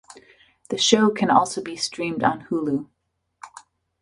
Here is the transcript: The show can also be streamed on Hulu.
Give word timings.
The 0.71 0.79
show 0.79 1.11
can 1.11 1.29
also 1.29 1.61
be 1.61 1.75
streamed 1.75 2.23
on 2.23 2.45
Hulu. 2.47 2.87